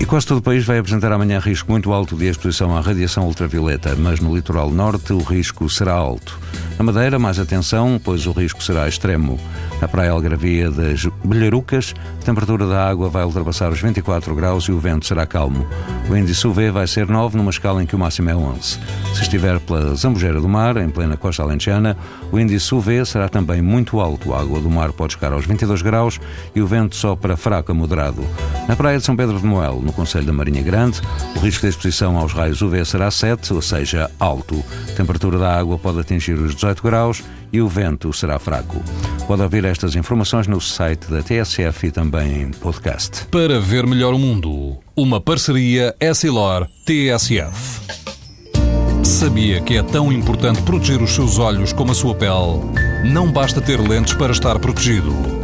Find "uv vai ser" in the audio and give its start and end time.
16.46-17.06